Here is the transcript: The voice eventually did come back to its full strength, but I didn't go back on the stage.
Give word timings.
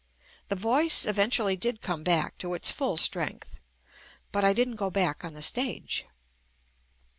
The 0.47 0.55
voice 0.55 1.05
eventually 1.05 1.55
did 1.55 1.79
come 1.83 2.03
back 2.03 2.39
to 2.39 2.55
its 2.55 2.71
full 2.71 2.97
strength, 2.97 3.59
but 4.31 4.43
I 4.43 4.51
didn't 4.51 4.77
go 4.77 4.89
back 4.89 5.23
on 5.23 5.33
the 5.33 5.43
stage. 5.43 6.07